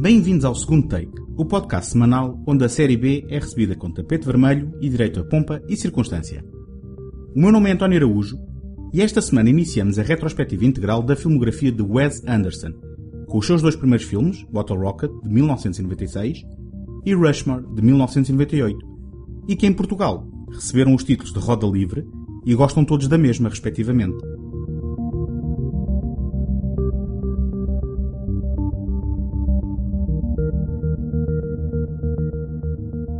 Bem-vindos 0.00 0.46
ao 0.46 0.54
segundo 0.54 0.88
take, 0.88 1.12
o 1.36 1.44
podcast 1.44 1.90
semanal 1.90 2.42
onde 2.46 2.64
a 2.64 2.70
série 2.70 2.96
B 2.96 3.26
é 3.28 3.38
recebida 3.38 3.76
com 3.76 3.90
tapete 3.90 4.24
vermelho 4.24 4.72
e 4.80 4.88
direito 4.88 5.20
a 5.20 5.24
pompa 5.24 5.62
e 5.68 5.76
circunstância. 5.76 6.42
O 7.36 7.38
meu 7.38 7.52
nome 7.52 7.68
é 7.68 7.74
António 7.74 7.98
Araújo 7.98 8.38
e 8.94 9.02
esta 9.02 9.20
semana 9.20 9.50
iniciamos 9.50 9.98
a 9.98 10.02
retrospectiva 10.02 10.64
integral 10.64 11.02
da 11.02 11.14
filmografia 11.14 11.70
de 11.70 11.82
Wes 11.82 12.24
Anderson, 12.26 12.72
com 13.26 13.36
os 13.36 13.46
seus 13.46 13.60
dois 13.60 13.76
primeiros 13.76 14.06
filmes, 14.06 14.42
Bottle 14.50 14.78
Rocket, 14.78 15.10
de 15.22 15.28
1996, 15.28 16.44
e 17.04 17.14
Rushmore, 17.14 17.66
de 17.74 17.82
1998, 17.82 18.78
e 19.48 19.54
que 19.54 19.66
em 19.66 19.72
Portugal 19.74 20.26
receberam 20.50 20.94
os 20.94 21.04
títulos 21.04 21.30
de 21.30 21.40
Roda 21.40 21.66
Livre 21.66 22.06
e 22.46 22.54
gostam 22.54 22.86
todos 22.86 23.06
da 23.06 23.18
mesma, 23.18 23.50
respectivamente. 23.50 24.16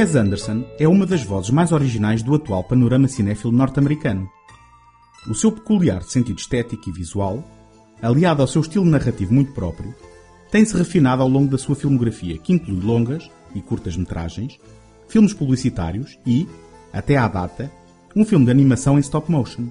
Wes 0.00 0.16
Anderson 0.16 0.64
é 0.78 0.88
uma 0.88 1.04
das 1.04 1.22
vozes 1.22 1.50
mais 1.50 1.72
originais 1.72 2.22
do 2.22 2.34
atual 2.34 2.64
panorama 2.64 3.06
cinéfilo 3.06 3.52
norte-americano. 3.52 4.26
O 5.28 5.34
seu 5.34 5.52
peculiar 5.52 6.02
sentido 6.04 6.38
estético 6.38 6.88
e 6.88 6.92
visual, 6.92 7.44
aliado 8.00 8.40
ao 8.40 8.48
seu 8.48 8.62
estilo 8.62 8.86
narrativo 8.86 9.34
muito 9.34 9.52
próprio, 9.52 9.94
tem-se 10.50 10.74
refinado 10.74 11.20
ao 11.20 11.28
longo 11.28 11.50
da 11.50 11.58
sua 11.58 11.76
filmografia, 11.76 12.38
que 12.38 12.54
inclui 12.54 12.80
longas 12.80 13.30
e 13.54 13.60
curtas 13.60 13.94
metragens, 13.94 14.58
filmes 15.06 15.34
publicitários 15.34 16.18
e, 16.26 16.48
até 16.94 17.18
à 17.18 17.28
data, 17.28 17.70
um 18.16 18.24
filme 18.24 18.46
de 18.46 18.50
animação 18.52 18.96
em 18.96 19.02
stop 19.02 19.30
motion. 19.30 19.68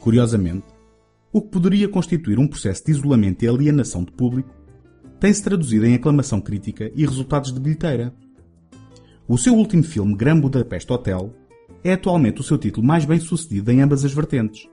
Curiosamente, 0.00 0.64
o 1.30 1.42
que 1.42 1.48
poderia 1.48 1.90
constituir 1.90 2.38
um 2.38 2.48
processo 2.48 2.86
de 2.86 2.92
isolamento 2.92 3.44
e 3.44 3.48
alienação 3.48 4.02
de 4.02 4.12
público 4.12 4.48
tem-se 5.20 5.42
traduzido 5.42 5.84
em 5.84 5.94
aclamação 5.94 6.40
crítica 6.40 6.90
e 6.94 7.04
resultados 7.04 7.52
de 7.52 7.60
bilheteira. 7.60 8.14
O 9.28 9.36
seu 9.36 9.56
último 9.56 9.82
filme, 9.82 10.14
Grand 10.14 10.38
Budapest 10.38 10.88
Hotel, 10.88 11.34
é 11.82 11.94
atualmente 11.94 12.40
o 12.40 12.44
seu 12.44 12.56
título 12.56 12.86
mais 12.86 13.04
bem 13.04 13.18
sucedido 13.18 13.72
em 13.72 13.80
ambas 13.80 14.04
as 14.04 14.12
vertentes. 14.12 14.68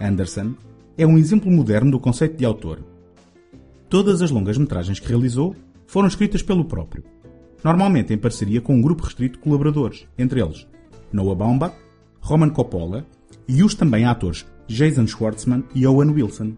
Anderson 0.00 0.54
é 0.96 1.04
um 1.04 1.18
exemplo 1.18 1.50
moderno 1.50 1.90
do 1.90 1.98
conceito 1.98 2.36
de 2.36 2.44
autor. 2.44 2.84
Todas 3.88 4.22
as 4.22 4.30
longas-metragens 4.30 5.00
que 5.00 5.08
realizou 5.08 5.56
foram 5.88 6.06
escritas 6.06 6.40
pelo 6.40 6.64
próprio, 6.64 7.02
normalmente 7.64 8.14
em 8.14 8.18
parceria 8.18 8.60
com 8.60 8.76
um 8.76 8.80
grupo 8.80 9.02
restrito 9.02 9.38
de 9.38 9.42
colaboradores, 9.42 10.06
entre 10.16 10.40
eles 10.40 10.68
Noah 11.12 11.34
Baumbach, 11.34 11.74
Roman 12.20 12.50
Coppola 12.50 13.04
e 13.48 13.64
os 13.64 13.74
também 13.74 14.04
atores 14.04 14.46
Jason 14.68 15.08
Schwartzman 15.08 15.64
e 15.74 15.84
Owen 15.84 16.10
Wilson. 16.10 16.52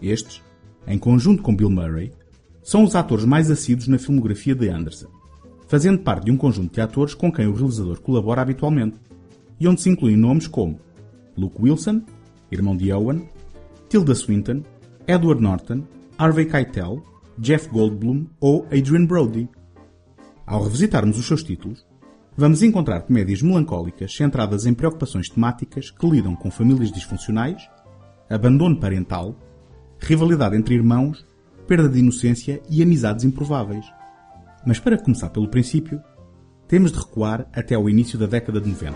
Estes, 0.00 0.42
em 0.86 0.96
conjunto 0.96 1.42
com 1.42 1.54
Bill 1.54 1.68
Murray, 1.68 2.10
são 2.62 2.84
os 2.84 2.96
atores 2.96 3.26
mais 3.26 3.50
assíduos 3.50 3.86
na 3.86 3.98
filmografia 3.98 4.54
de 4.54 4.70
Anderson 4.70 5.17
fazendo 5.68 6.00
parte 6.00 6.24
de 6.24 6.32
um 6.32 6.36
conjunto 6.36 6.74
de 6.74 6.80
atores 6.80 7.14
com 7.14 7.30
quem 7.30 7.46
o 7.46 7.54
realizador 7.54 8.00
colabora 8.00 8.42
habitualmente, 8.42 8.96
e 9.60 9.68
onde 9.68 9.80
se 9.80 9.90
incluem 9.90 10.16
nomes 10.16 10.46
como 10.46 10.80
Luke 11.36 11.60
Wilson, 11.60 12.02
irmão 12.50 12.76
de 12.76 12.92
Owen, 12.92 13.28
Tilda 13.88 14.14
Swinton, 14.14 14.62
Edward 15.06 15.42
Norton, 15.42 15.82
Harvey 16.16 16.46
Keitel, 16.46 17.02
Jeff 17.38 17.68
Goldblum 17.68 18.26
ou 18.40 18.64
Adrian 18.66 19.06
Brody. 19.06 19.48
Ao 20.46 20.62
revisitarmos 20.62 21.18
os 21.18 21.26
seus 21.26 21.42
títulos, 21.42 21.86
vamos 22.36 22.62
encontrar 22.62 23.02
comédias 23.02 23.42
melancólicas 23.42 24.14
centradas 24.14 24.64
em 24.64 24.74
preocupações 24.74 25.28
temáticas 25.28 25.90
que 25.90 26.08
lidam 26.08 26.34
com 26.34 26.50
famílias 26.50 26.90
disfuncionais, 26.90 27.68
abandono 28.28 28.78
parental, 28.80 29.36
rivalidade 29.98 30.56
entre 30.56 30.74
irmãos, 30.74 31.26
perda 31.66 31.88
de 31.88 31.98
inocência 31.98 32.62
e 32.70 32.82
amizades 32.82 33.24
improváveis. 33.24 33.84
Mas 34.68 34.78
para 34.78 34.98
começar 34.98 35.30
pelo 35.30 35.48
princípio, 35.48 35.98
temos 36.68 36.92
de 36.92 36.98
recuar 36.98 37.48
até 37.54 37.74
ao 37.74 37.88
início 37.88 38.18
da 38.18 38.26
década 38.26 38.60
de 38.60 38.68
90. 38.68 38.92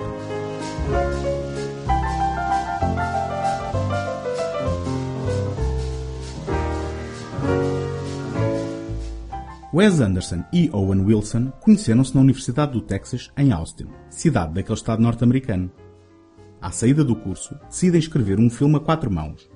Wes 9.73 9.99
Anderson 9.99 10.45
e 10.53 10.69
Owen 10.75 11.07
Wilson 11.07 11.51
conheceram-se 11.63 12.15
na 12.15 12.21
Universidade 12.21 12.73
do 12.73 12.83
Texas, 12.83 13.31
em 13.35 13.51
Austin, 13.51 13.87
cidade 14.11 14.53
daquele 14.53 14.77
estado 14.77 15.01
norte-americano. 15.01 15.73
À 16.61 16.71
saída 16.71 17.03
do 17.03 17.17
curso, 17.17 17.59
decidem 17.71 17.99
escrever 17.99 18.39
um 18.39 18.51
filme 18.51 18.77
a 18.77 18.81
quatro 18.81 19.11
mãos, 19.11 19.49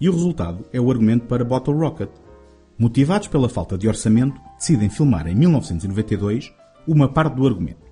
e 0.00 0.08
o 0.08 0.12
resultado 0.12 0.64
é 0.72 0.80
o 0.80 0.90
argumento 0.90 1.26
para 1.26 1.44
Bottle 1.44 1.78
Rocket, 1.78 2.10
Motivados 2.80 3.28
pela 3.28 3.46
falta 3.46 3.76
de 3.76 3.86
orçamento, 3.86 4.40
decidem 4.56 4.88
filmar 4.88 5.26
em 5.26 5.34
1992 5.34 6.50
uma 6.88 7.12
parte 7.12 7.36
do 7.36 7.46
argumento 7.46 7.86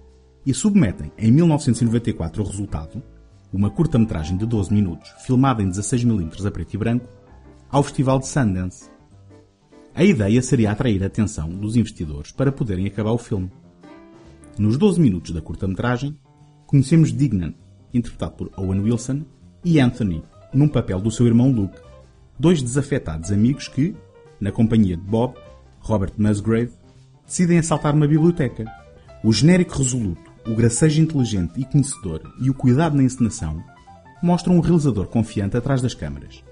e 0.47 0.54
submetem 0.54 1.12
em 1.19 1.31
1994 1.31 2.43
o 2.43 2.47
resultado, 2.47 3.03
uma 3.53 3.69
curta-metragem 3.69 4.38
de 4.38 4.47
12 4.47 4.72
minutos, 4.72 5.10
filmada 5.26 5.62
em 5.62 5.69
16mm 5.69 6.43
a 6.47 6.50
preto 6.50 6.72
e 6.72 6.78
branco, 6.78 7.06
ao 7.69 7.82
Festival 7.82 8.19
de 8.19 8.28
Sundance. 8.28 8.88
A 9.94 10.03
ideia 10.03 10.41
seria 10.41 10.72
atrair 10.72 11.03
a 11.03 11.06
atenção 11.09 11.50
dos 11.50 11.76
investidores 11.76 12.32
para 12.32 12.50
poderem 12.50 12.87
acabar 12.87 13.12
o 13.12 13.19
filme. 13.19 13.53
Nos 14.59 14.78
12 14.78 14.99
minutos 14.99 15.32
da 15.32 15.43
curta-metragem, 15.43 16.19
conhecemos 16.66 17.12
Dignan, 17.12 17.53
interpretado 17.93 18.37
por 18.37 18.50
Owen 18.56 18.81
Wilson, 18.81 19.26
e 19.62 19.81
Anthony, 19.81 20.22
num 20.50 20.66
papel 20.66 20.99
do 20.99 21.10
seu 21.10 21.26
irmão 21.26 21.53
Luke, 21.53 21.78
dois 22.38 22.62
desafetados 22.62 23.31
amigos 23.31 23.69
que, 23.69 23.94
na 24.41 24.53
companhia 24.53 24.97
de 24.97 25.03
Bob, 25.03 25.34
Robert 25.81 26.12
Musgrave, 26.16 26.72
decidem 27.26 27.59
assaltar 27.59 27.94
uma 27.94 28.06
biblioteca. 28.06 28.65
O 29.22 29.32
genérico 29.32 29.78
resoluto, 29.78 30.32
o 30.47 30.54
gracejo 30.54 31.03
inteligente 31.03 31.60
e 31.60 31.65
conhecedor 31.65 32.22
e 32.41 32.49
o 32.49 32.54
cuidado 32.54 32.97
na 32.97 33.03
encenação 33.03 33.62
mostram 34.22 34.56
um 34.56 34.60
realizador 34.60 35.06
confiante 35.06 35.56
atrás 35.56 35.82
das 35.82 35.94
câmaras, 35.94 36.43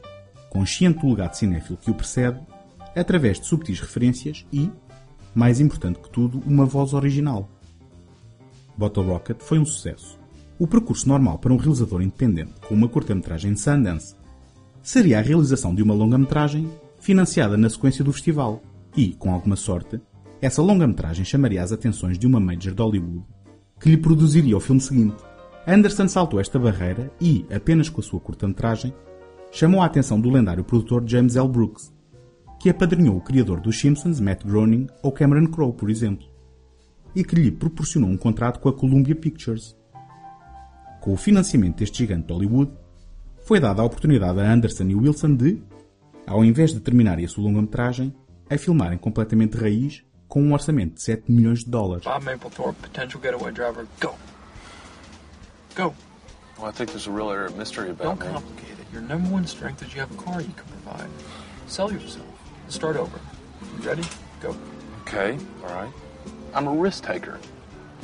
consciente 0.51 1.01
do 1.01 1.09
legado 1.09 1.35
cinéfilo 1.35 1.79
que 1.79 1.91
o 1.91 1.95
precede, 1.95 2.41
através 2.95 3.41
de 3.41 3.47
subtis 3.47 3.81
referências 3.81 4.47
e, 4.53 4.71
mais 5.35 5.61
importante 5.61 5.99
que 5.99 6.11
tudo, 6.11 6.43
uma 6.47 6.65
voz 6.65 6.95
original. 6.95 7.51
Bottle 8.77 9.07
Rocket 9.07 9.41
foi 9.41 9.59
um 9.59 9.65
sucesso. 9.65 10.19
O 10.59 10.67
percurso 10.67 11.09
normal 11.09 11.39
para 11.39 11.53
um 11.53 11.57
realizador 11.57 12.03
independente 12.03 12.53
com 12.67 12.75
uma 12.75 12.89
curta-metragem 12.89 13.53
de 13.53 13.61
Sundance 13.61 14.15
seria 14.83 15.19
a 15.19 15.23
realização 15.23 15.75
de 15.75 15.83
uma 15.83 15.95
longa-metragem 15.95 16.71
financiada 17.07 17.57
na 17.57 17.71
sequência 17.71 18.03
do 18.03 18.13
festival, 18.13 18.61
e, 18.97 19.15
com 19.15 19.33
alguma 19.33 19.55
sorte, 19.55 20.01
essa 20.43 20.61
longa-metragem 20.61 21.25
chamaria 21.25 21.63
as 21.63 21.71
atenções 21.71 22.19
de 22.19 22.27
uma 22.27 22.41
major 22.41 22.75
de 22.75 22.83
Hollywood, 22.83 23.25
que 23.79 23.89
lhe 23.89 23.97
produziria 23.97 24.57
o 24.57 24.61
filme 24.61 24.81
seguinte. 24.81 25.23
Anderson 25.65 26.09
saltou 26.09 26.41
esta 26.41 26.59
barreira 26.59 27.09
e, 27.21 27.47
apenas 27.49 27.89
com 27.89 28.01
a 28.01 28.03
sua 28.03 28.19
curta-metragem, 28.19 28.93
chamou 29.53 29.83
a 29.83 29.87
atenção 29.87 30.21
do 30.21 30.29
lendário 30.29 30.65
produtor 30.65 31.05
James 31.07 31.37
L. 31.37 31.47
Brooks, 31.47 31.95
que 32.59 32.71
apadrinhou 32.71 33.17
o 33.17 33.23
criador 33.23 33.61
dos 33.61 33.79
Simpsons, 33.79 34.19
Matt 34.19 34.45
Groening, 34.45 34.89
ou 35.01 35.13
Cameron 35.13 35.47
Crowe, 35.47 35.75
por 35.75 35.89
exemplo, 35.89 36.27
e 37.15 37.23
que 37.23 37.37
lhe 37.37 37.53
proporcionou 37.53 38.11
um 38.11 38.17
contrato 38.17 38.59
com 38.59 38.69
a 38.69 38.73
Columbia 38.73 39.15
Pictures. 39.15 39.77
Com 41.01 41.13
o 41.13 41.17
financiamento 41.17 41.79
deste 41.79 41.99
gigante 41.99 42.27
de 42.27 42.33
Hollywood, 42.33 42.73
foi 43.45 43.61
dada 43.61 43.81
a 43.81 43.85
oportunidade 43.85 44.41
a 44.41 44.53
Anderson 44.53 44.89
e 44.89 44.97
Wilson 44.97 45.37
de, 45.37 45.63
ao 46.27 46.45
invés 46.45 46.73
de 46.73 46.81
terminarem 46.81 47.25
a 47.25 47.29
sua 47.29 47.45
longa-metragem, 47.45 48.15
a 48.51 48.57
filmarem 48.59 48.99
completamente 48.99 49.57
raiz 49.57 50.03
com 50.29 50.43
um 50.43 50.53
orçamento 50.53 50.95
de 50.95 51.03
7 51.03 51.31
milhões 51.31 51.61
de 51.61 51.71
dólares. 51.71 52.05
Bob 52.05 52.25
Mapplethorpe, 52.25 52.81
potential 52.83 53.21
getaway 53.23 53.53
driver. 53.53 53.87
Go. 54.01 54.15
Go. 55.75 55.95
Well, 56.59 56.69
I 56.69 56.73
think 56.73 56.91
there's 56.91 57.07
a 57.07 57.11
real 57.11 57.31
air 57.31 57.47
of 57.47 57.57
mystery 57.57 57.91
about 57.91 58.19
Don't 58.19 58.21
me. 58.21 58.33
complicate 58.33 58.79
it. 58.79 58.87
Your 58.93 59.03
number 59.03 59.29
one 59.31 59.47
strength 59.47 59.83
is 59.83 59.93
you 59.95 60.01
have 60.01 60.11
a 60.11 60.17
car 60.23 60.41
you 60.41 60.53
can 60.57 60.65
provide. 60.83 61.09
Sell 61.67 61.93
yourself. 61.93 62.27
Start 62.69 62.97
over. 62.97 63.19
You 63.81 63.89
ready? 63.89 64.03
Go. 64.41 64.57
Okay, 65.03 65.39
all 65.63 65.75
right. 65.75 65.93
I'm 66.55 66.67
a 66.67 66.73
risk 66.73 67.05
taker. 67.05 67.39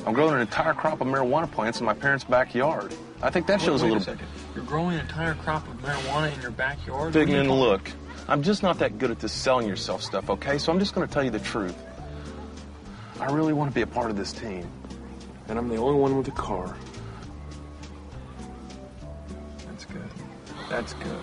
I'm 0.06 0.12
growing 0.12 0.34
an 0.34 0.40
entire 0.40 0.74
crop 0.74 1.00
of 1.00 1.06
marijuana 1.06 1.50
plants 1.50 1.80
in 1.80 1.86
my 1.86 1.94
parents' 1.94 2.24
backyard. 2.24 2.94
I 3.22 3.30
think 3.30 3.46
that 3.46 3.60
shows 3.60 3.82
wait, 3.82 3.90
a 3.90 3.92
wait 3.94 3.98
little. 4.00 4.14
second. 4.14 4.28
You're 4.54 4.64
growing 4.64 4.94
an 4.96 5.00
entire 5.00 5.34
crop 5.34 5.66
of 5.69 5.74
marijuana 5.80 6.34
in 6.34 6.40
your 6.42 6.50
backyard? 6.50 7.12
Big 7.12 7.28
What 7.28 7.34
man, 7.36 7.50
look. 7.50 7.90
I'm 8.28 8.42
just 8.42 8.62
not 8.62 8.78
that 8.78 8.98
good 8.98 9.10
at 9.10 9.19
this 9.19 9.32
selling 9.32 9.69
yourself 9.69 10.02
stuff, 10.02 10.30
okay? 10.30 10.58
So 10.58 10.72
I'm 10.72 10.78
just 10.78 10.94
going 10.94 11.06
to 11.06 11.12
tell 11.12 11.24
you 11.24 11.30
the 11.30 11.40
truth. 11.40 11.74
I 13.20 13.26
really 13.26 13.52
want 13.52 13.70
to 13.70 13.74
be 13.74 13.82
a 13.82 13.86
part 13.86 14.10
of 14.10 14.16
this 14.16 14.32
team. 14.32 14.66
And 15.48 15.58
I'm 15.58 15.69
the 15.69 15.76
only 15.76 15.98
one 15.98 16.16
with 16.16 16.28
a 16.28 16.32
car. 16.32 16.76
That's 19.66 19.84
good. 19.84 20.10
That's 20.70 20.94
good. 20.94 21.20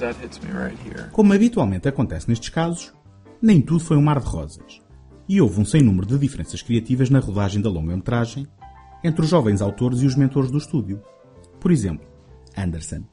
That 0.00 0.16
hits 0.16 0.42
me 0.42 0.50
right 0.50 0.76
here. 0.80 1.08
Como 1.12 1.32
habitualmente 1.32 1.88
acontece 1.88 2.28
nestes 2.28 2.48
casos, 2.48 2.92
nem 3.40 3.60
tudo 3.60 3.78
foi 3.78 3.96
um 3.96 4.02
mar 4.02 4.18
de 4.18 4.26
rosas. 4.26 4.82
E 5.28 5.40
houve 5.40 5.60
um 5.60 5.64
sem 5.64 5.82
número 5.82 6.04
de 6.04 6.18
diferenças 6.18 6.62
criativas 6.62 7.08
na 7.10 7.20
rodagem 7.20 7.62
da 7.62 7.70
longa-metragem 7.70 8.46
entre 9.04 9.22
os 9.22 9.28
jovens 9.28 9.62
autores 9.62 10.02
e 10.02 10.06
os 10.06 10.16
mentores 10.16 10.50
do 10.50 10.58
estúdio. 10.58 11.00
Por 11.60 11.70
exemplo, 11.70 12.06
Anderson 12.56 13.04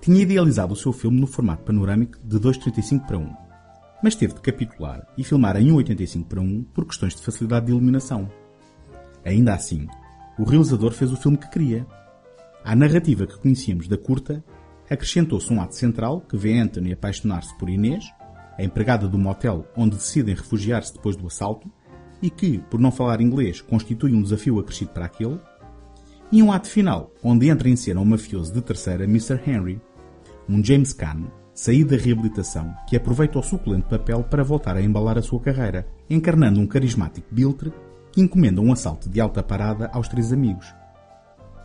tinha 0.00 0.22
idealizado 0.22 0.72
o 0.72 0.76
seu 0.76 0.92
filme 0.92 1.20
no 1.20 1.26
formato 1.26 1.64
panorâmico 1.64 2.18
de 2.24 2.38
2.35 2.38 3.06
para 3.06 3.18
1, 3.18 3.34
mas 4.02 4.14
teve 4.14 4.34
de 4.34 4.40
capitular 4.40 5.06
e 5.16 5.22
filmar 5.22 5.56
em 5.56 5.70
1.85 5.70 6.24
para 6.24 6.40
1 6.40 6.62
por 6.74 6.86
questões 6.86 7.14
de 7.14 7.22
facilidade 7.22 7.66
de 7.66 7.72
iluminação. 7.72 8.30
Ainda 9.24 9.54
assim, 9.54 9.86
o 10.38 10.44
realizador 10.44 10.92
fez 10.92 11.12
o 11.12 11.16
filme 11.16 11.36
que 11.36 11.50
queria. 11.50 11.86
À 12.64 12.74
narrativa 12.74 13.26
que 13.26 13.38
conhecíamos 13.38 13.88
da 13.88 13.98
curta, 13.98 14.42
acrescentou-se 14.88 15.52
um 15.52 15.60
ato 15.60 15.76
central 15.76 16.22
que 16.22 16.36
vê 16.36 16.58
Anthony 16.58 16.92
apaixonar-se 16.92 17.56
por 17.58 17.68
Inês, 17.68 18.04
a 18.58 18.64
empregada 18.64 19.06
do 19.06 19.18
motel 19.18 19.66
onde 19.76 19.96
decidem 19.96 20.34
refugiar-se 20.34 20.94
depois 20.94 21.14
do 21.14 21.26
assalto, 21.26 21.70
e 22.22 22.28
que, 22.28 22.58
por 22.70 22.80
não 22.80 22.90
falar 22.90 23.20
inglês, 23.20 23.60
constitui 23.60 24.14
um 24.14 24.22
desafio 24.22 24.58
acrescido 24.58 24.90
para 24.90 25.06
aquele, 25.06 25.38
e 26.32 26.42
um 26.42 26.52
ato 26.52 26.68
final, 26.68 27.12
onde 27.22 27.48
entra 27.48 27.68
em 27.68 27.76
cena 27.76 28.00
o 28.00 28.06
mafioso 28.06 28.52
de 28.52 28.60
terceira 28.60 29.04
Mr. 29.04 29.40
Henry, 29.46 29.80
um 30.50 30.64
James 30.64 30.92
Caan, 30.92 31.30
saído 31.54 31.96
da 31.96 32.02
reabilitação, 32.02 32.74
que 32.88 32.96
aproveita 32.96 33.38
o 33.38 33.42
suculento 33.42 33.88
papel 33.88 34.24
para 34.24 34.42
voltar 34.42 34.76
a 34.76 34.82
embalar 34.82 35.16
a 35.16 35.22
sua 35.22 35.38
carreira, 35.38 35.86
encarnando 36.08 36.58
um 36.58 36.66
carismático 36.66 37.28
biltre 37.30 37.72
que 38.10 38.20
encomenda 38.20 38.60
um 38.60 38.72
assalto 38.72 39.08
de 39.08 39.20
alta 39.20 39.44
parada 39.44 39.88
aos 39.92 40.08
três 40.08 40.32
amigos. 40.32 40.66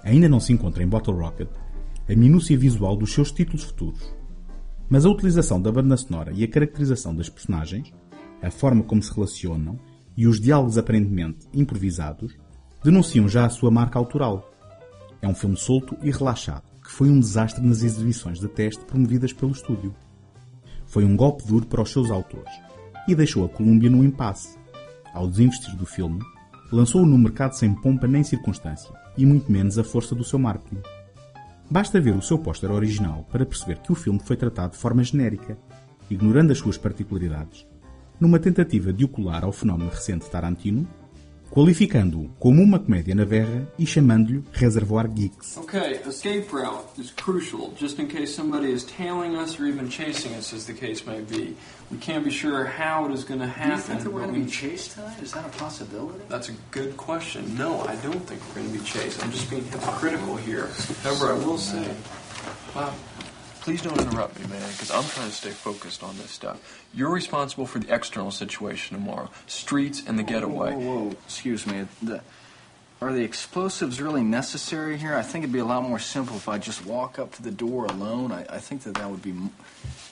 Ainda 0.04 0.30
não 0.30 0.40
se 0.40 0.54
encontra 0.54 0.84
em 0.84 0.88
Bottle 0.88 1.18
Rocket 1.18 1.50
a 2.08 2.16
minúcia 2.16 2.56
visual 2.56 2.96
dos 2.96 3.12
seus 3.12 3.32
títulos 3.32 3.64
futuros, 3.64 4.16
mas 4.88 5.04
a 5.04 5.10
utilização 5.10 5.60
da 5.60 5.72
banda 5.72 5.98
sonora 5.98 6.32
e 6.32 6.44
a 6.44 6.48
caracterização 6.48 7.16
das 7.16 7.28
personagens, 7.28 7.92
a 8.40 8.52
forma 8.52 8.84
como 8.84 9.02
se 9.02 9.12
relacionam 9.12 9.80
e 10.16 10.28
os 10.28 10.40
diálogos 10.40 10.78
aparentemente 10.78 11.48
improvisados 11.52 12.38
denunciam 12.84 13.28
já 13.28 13.46
a 13.46 13.50
sua 13.50 13.72
marca 13.72 13.98
autoral. 13.98 14.48
É 15.24 15.28
um 15.28 15.34
filme 15.34 15.58
solto 15.58 15.98
e 16.04 16.12
relaxado, 16.12 16.75
foi 16.96 17.10
um 17.10 17.20
desastre 17.20 17.62
nas 17.62 17.84
exibições 17.84 18.40
de 18.40 18.48
teste 18.48 18.86
promovidas 18.86 19.34
pelo 19.34 19.52
estúdio. 19.52 19.94
Foi 20.86 21.04
um 21.04 21.14
golpe 21.14 21.46
duro 21.46 21.66
para 21.66 21.82
os 21.82 21.92
seus 21.92 22.10
autores 22.10 22.54
e 23.06 23.14
deixou 23.14 23.44
a 23.44 23.50
Columbia 23.50 23.90
no 23.90 24.02
impasse. 24.02 24.58
Ao 25.14 25.28
desinvestir 25.28 25.76
do 25.76 25.86
filme, 25.86 26.22
lançou-o 26.72 27.06
no 27.06 27.18
mercado 27.18 27.52
sem 27.52 27.74
pompa 27.74 28.08
nem 28.08 28.24
circunstância 28.24 28.96
e 29.18 29.26
muito 29.26 29.52
menos 29.52 29.78
a 29.78 29.84
força 29.84 30.16
do 30.16 30.24
seu 30.24 30.40
marketing. 30.40 30.82
Basta 31.70 32.00
ver 32.00 32.16
o 32.16 32.22
seu 32.22 32.40
póster 32.40 32.72
original 32.72 33.28
para 33.30 33.46
perceber 33.46 33.80
que 33.80 33.92
o 33.92 33.96
filme 33.96 34.22
foi 34.24 34.38
tratado 34.38 34.72
de 34.72 34.80
forma 34.80 35.04
genérica, 35.04 35.58
ignorando 36.10 36.52
as 36.52 36.60
suas 36.60 36.78
particularidades, 36.78 37.68
numa 38.22 38.40
tentativa 38.40 38.94
de 38.94 39.04
o 39.04 39.10
colar 39.10 39.44
ao 39.44 39.52
fenómeno 39.52 39.90
recente 39.90 40.30
Tarantino, 40.30 40.88
qualificando-o 41.56 42.28
como 42.38 42.62
uma 42.62 42.78
comédia 42.78 43.16
na 43.16 43.24
verra 43.24 43.66
e 43.80 43.86
chamando-lhe 43.88 44.44
Reservoir 44.52 45.08
Geeks. 45.08 45.56
Okay, 45.60 46.02
escape 46.06 46.52
route 46.54 46.84
is 47.00 47.12
crucial, 47.12 47.74
just 47.80 47.98
in 47.98 48.08
case 48.08 48.36
somebody 48.36 48.70
is 48.74 48.84
tailing 48.84 49.38
us 49.38 49.58
or 49.58 49.66
even 49.66 49.88
chasing 49.90 50.34
us, 50.36 50.54
as 50.54 50.66
the 50.66 50.74
case 50.74 51.06
may 51.08 51.22
be. 51.22 51.56
We 51.90 51.98
can't 51.98 52.26
be 52.26 52.30
sure 52.30 52.66
how 52.66 53.06
it 53.06 53.14
is 53.14 53.24
going 53.24 53.40
to 53.40 53.46
Do 53.46 53.52
happen. 53.54 53.72
you 53.72 53.82
think 53.82 54.02
that 54.04 54.12
we're 54.12 54.20
going 54.24 54.34
to 54.34 54.40
we- 54.42 54.46
be 54.46 54.52
chased 54.52 54.92
tonight? 54.96 55.24
Is 55.24 55.32
that 55.32 55.46
a 55.46 55.58
possibility? 55.58 56.20
That's 56.28 56.50
a 56.50 56.54
good 56.72 56.98
question. 56.98 57.56
No, 57.58 57.80
I 57.88 57.96
don't 58.04 58.20
think 58.28 58.42
we're 58.50 58.62
going 58.62 58.74
to 58.74 58.78
be 58.80 58.84
chased. 58.84 59.24
I'm 59.24 59.32
just 59.32 59.50
being 59.50 59.64
hypocritical 59.64 60.36
here. 60.36 60.68
However, 61.04 61.32
I 61.32 61.38
will 61.46 61.58
say, 61.58 61.88
please 63.66 63.82
don't 63.82 64.00
interrupt 64.00 64.40
me, 64.40 64.46
man, 64.46 64.62
because 64.74 64.92
I'm 64.92 65.04
trying 65.04 65.28
to 65.28 65.36
stay 65.36 65.50
focused 65.50 66.04
on 66.04 66.16
this 66.18 66.30
stuff. 66.30 66.86
You're 66.94 67.10
responsible 67.10 67.66
for 67.66 67.80
the 67.80 67.92
external 67.94 68.30
situation 68.30 68.96
tomorrow, 68.96 69.32
streets 69.48 70.04
and 70.06 70.20
the 70.20 70.24
getaway. 70.24 70.72
Whoa, 70.74 70.80
whoa, 70.80 71.04
whoa. 71.06 71.12
Excuse 71.26 71.66
me. 71.66 71.88
The, 72.04 72.22
are 73.02 73.12
the 73.12 73.24
explosives 73.24 74.00
really 74.00 74.22
necessary 74.24 74.98
here? 74.98 75.16
I 75.16 75.24
think 75.24 75.44
it'd 75.44 75.52
be 75.52 75.58
a 75.60 75.66
lot 75.66 75.82
more 75.82 75.98
simple 75.98 76.36
if 76.38 76.48
I 76.48 76.60
just 76.60 76.86
walk 76.86 77.18
up 77.18 77.34
to 77.38 77.42
the 77.42 77.50
door 77.52 77.86
alone. 77.86 78.32
I, 78.32 78.46
I 78.48 78.60
think 78.60 78.84
that 78.84 78.94
that 78.94 79.10
would 79.10 79.24
be. 79.24 79.32
m- 79.32 79.50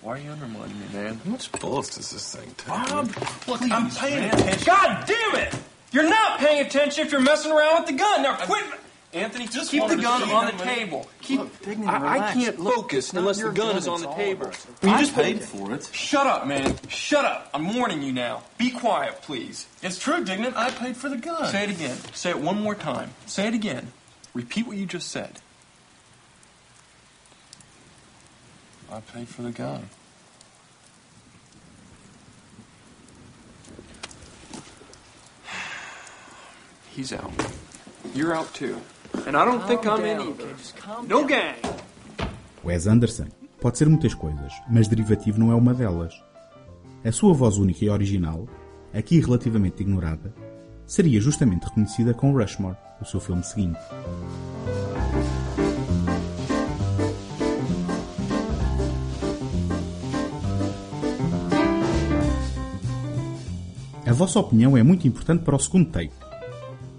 Why 0.01 0.15
are 0.15 0.17
you 0.17 0.31
undermining 0.31 0.79
me, 0.79 0.85
man? 0.91 1.19
How 1.23 1.29
much 1.31 1.51
bullets 1.51 1.95
does 1.95 2.09
this 2.09 2.35
thing 2.35 2.47
take? 2.57 2.67
Bob, 2.67 3.05
look, 3.47 3.59
Please, 3.59 3.71
I'm 3.71 3.89
paying 3.91 4.19
man. 4.21 4.33
attention. 4.33 4.65
God 4.65 5.05
damn 5.07 5.35
it! 5.35 5.55
You're 5.91 6.09
not 6.09 6.39
paying 6.39 6.65
attention 6.65 7.05
if 7.05 7.11
you're 7.11 7.21
messing 7.21 7.51
around 7.51 7.81
with 7.83 7.91
the 7.91 7.93
gun. 7.97 8.23
Now 8.23 8.35
quit. 8.35 8.65
Anthony, 9.13 9.47
just 9.47 9.69
keep 9.69 9.87
the 9.87 9.95
gun 9.95 10.23
on 10.31 10.45
the 10.47 10.63
table. 10.63 11.07
Keep. 11.21 11.39
Look, 11.39 11.61
Dignan, 11.61 11.87
I, 11.87 12.29
I 12.29 12.33
can't 12.33 12.59
Look, 12.59 12.75
focus 12.75 13.13
not 13.13 13.19
unless 13.21 13.37
the 13.37 13.43
your 13.43 13.53
gun, 13.53 13.67
gun, 13.69 13.77
is 13.77 13.87
on 13.87 14.01
the 14.01 14.11
table. 14.13 14.47
of. 14.47 14.67
You 14.81 14.89
I 14.89 14.99
just 14.99 15.13
paid 15.13 15.41
for 15.41 15.71
it. 15.73 15.87
Shut 15.93 16.25
up, 16.25 16.47
man. 16.47 16.75
Shut 16.87 17.23
up. 17.23 17.49
I'm 17.53 17.75
warning 17.75 18.01
you 18.01 18.11
now. 18.11 18.43
Be 18.57 18.71
quiet, 18.71 19.21
please. 19.21 19.67
It's 19.83 19.99
true, 19.99 20.23
Dignan. 20.25 20.55
I 20.55 20.71
paid 20.71 20.97
for 20.97 21.09
the 21.09 21.17
gun. 21.17 21.45
Say 21.51 21.63
it 21.65 21.69
again. 21.69 21.95
Say 22.13 22.31
it 22.31 22.39
one 22.39 22.59
more 22.61 22.73
time. 22.75 23.11
Say 23.27 23.47
it 23.47 23.53
again. 23.53 23.91
Repeat 24.33 24.65
what 24.65 24.77
you 24.77 24.87
just 24.87 25.09
said. 25.09 25.39
I 28.91 28.99
paid 29.01 29.27
for 29.27 29.43
the 29.43 29.51
gun. 29.51 29.89
He's 36.95 37.13
out. 37.13 37.31
You're 38.13 38.35
out 38.35 38.53
too. 38.53 38.81
And 39.25 39.37
I 39.37 39.45
don't 39.45 39.65
think 39.67 39.85
I'm 39.85 40.05
in 40.05 40.19
either. 40.19 40.55
No 41.07 41.25
gang. 41.25 41.55
Wes 42.63 42.87
Anderson 42.87 43.27
pode 43.61 43.77
ser 43.77 43.87
muitas 43.87 44.13
coisas, 44.13 44.53
mas 44.69 44.87
derivativo 44.89 45.39
não 45.39 45.51
é 45.51 45.55
uma 45.55 45.73
delas. 45.73 46.21
A 47.05 47.11
sua 47.11 47.33
voz 47.33 47.57
única 47.57 47.85
e 47.85 47.89
original, 47.89 48.47
aqui 48.93 49.21
relativamente 49.21 49.81
ignorada, 49.81 50.33
seria 50.85 51.21
justamente 51.21 51.63
reconhecida 51.63 52.13
com 52.13 52.33
Rushmore, 52.33 52.75
o 53.01 53.05
seu 53.05 53.21
filme 53.21 53.43
seguinte. 53.43 53.79
A 64.05 64.11
vossa 64.11 64.39
opinião 64.39 64.77
é 64.77 64.83
muito 64.83 65.07
importante 65.07 65.43
para 65.43 65.55
o 65.55 65.59
segundo 65.59 65.89
take. 65.89 66.22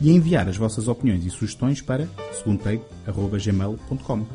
e 0.00 0.10
enviar 0.10 0.48
as 0.48 0.56
vossas 0.56 0.88
opiniões 0.88 1.24
e 1.24 1.30
sugestões 1.30 1.80
para 1.80 2.08
segundotake.gmail.com. 2.32 4.26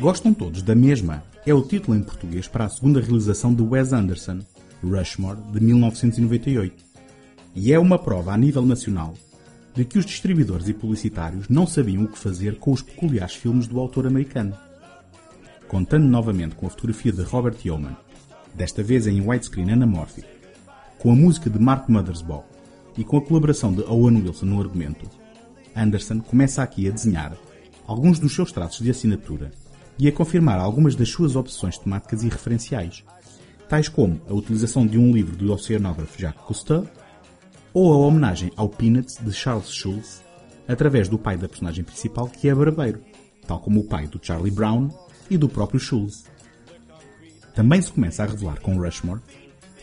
Gostam 0.00 0.32
todos 0.32 0.62
da 0.62 0.74
mesma 0.74 1.22
é 1.44 1.52
o 1.52 1.60
título 1.60 1.94
em 1.94 2.02
português 2.02 2.48
para 2.48 2.64
a 2.64 2.68
segunda 2.70 2.98
realização 2.98 3.52
de 3.52 3.62
Wes 3.62 3.92
Anderson, 3.92 4.38
Rushmore, 4.82 5.38
de 5.52 5.60
1998. 5.60 6.82
E 7.54 7.74
é 7.74 7.78
uma 7.78 7.98
prova 7.98 8.32
a 8.32 8.38
nível 8.38 8.64
nacional 8.64 9.12
de 9.74 9.84
que 9.84 9.98
os 9.98 10.06
distribuidores 10.06 10.66
e 10.66 10.72
publicitários 10.72 11.46
não 11.50 11.66
sabiam 11.66 12.04
o 12.04 12.08
que 12.08 12.18
fazer 12.18 12.58
com 12.58 12.72
os 12.72 12.80
peculiares 12.80 13.34
filmes 13.34 13.66
do 13.66 13.78
autor 13.78 14.06
americano. 14.06 14.56
Contando 15.68 16.06
novamente 16.06 16.54
com 16.54 16.66
a 16.66 16.70
fotografia 16.70 17.12
de 17.12 17.20
Robert 17.20 17.58
Yeoman, 17.62 17.98
desta 18.54 18.82
vez 18.82 19.06
em 19.06 19.20
widescreen 19.20 19.72
anamórfico, 19.72 20.28
com 20.98 21.12
a 21.12 21.14
música 21.14 21.50
de 21.50 21.58
Mark 21.58 21.86
Mothersbaugh 21.90 22.46
e 22.96 23.04
com 23.04 23.18
a 23.18 23.22
colaboração 23.22 23.74
de 23.74 23.82
Owen 23.82 24.22
Wilson 24.22 24.46
no 24.46 24.58
argumento, 24.58 25.06
Anderson 25.76 26.20
começa 26.20 26.62
aqui 26.62 26.88
a 26.88 26.90
desenhar 26.90 27.36
alguns 27.86 28.18
dos 28.18 28.34
seus 28.34 28.50
traços 28.50 28.82
de 28.82 28.90
assinatura 28.90 29.50
e 29.98 30.08
a 30.08 30.12
confirmar 30.12 30.58
algumas 30.58 30.96
das 30.96 31.08
suas 31.08 31.36
opções 31.36 31.78
temáticas 31.78 32.22
e 32.22 32.28
referenciais, 32.28 33.04
tais 33.68 33.88
como 33.88 34.20
a 34.28 34.32
utilização 34.32 34.86
de 34.86 34.98
um 34.98 35.12
livro 35.12 35.36
do 35.36 35.52
oceanógrafo 35.52 36.20
Jacques 36.20 36.44
Cousteau 36.44 36.86
ou 37.72 37.92
a 37.92 37.96
homenagem 37.96 38.50
ao 38.56 38.68
Peanuts 38.68 39.18
de 39.20 39.32
Charles 39.32 39.70
Schulz 39.70 40.22
através 40.66 41.08
do 41.08 41.18
pai 41.18 41.36
da 41.36 41.48
personagem 41.48 41.84
principal 41.84 42.28
que 42.28 42.48
é 42.48 42.54
barbeiro, 42.54 43.00
tal 43.46 43.60
como 43.60 43.80
o 43.80 43.84
pai 43.84 44.06
do 44.06 44.18
Charlie 44.20 44.50
Brown 44.50 44.88
e 45.30 45.36
do 45.36 45.48
próprio 45.48 45.78
Schulz. 45.78 46.24
Também 47.54 47.80
se 47.80 47.92
começa 47.92 48.22
a 48.22 48.26
revelar 48.26 48.60
com 48.60 48.76
Rushmore 48.76 49.20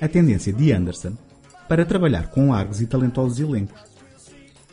a 0.02 0.08
tendência 0.08 0.52
de 0.52 0.72
Anderson 0.72 1.16
para 1.68 1.86
trabalhar 1.86 2.30
com 2.30 2.50
largos 2.50 2.82
e 2.82 2.88
talentosos 2.88 3.40
elencos. 3.40 3.93